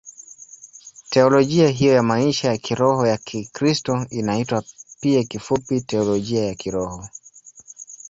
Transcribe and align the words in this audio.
Teolojia 1.09 1.67
hiyo 1.69 1.93
ya 1.93 2.03
maisha 2.03 2.47
ya 2.47 2.57
kiroho 2.57 3.07
ya 3.07 3.17
Kikristo 3.17 4.05
inaitwa 4.09 4.63
pia 5.01 5.23
kifupi 5.23 5.81
Teolojia 5.81 6.45
ya 6.45 6.55
Kiroho. 6.55 7.07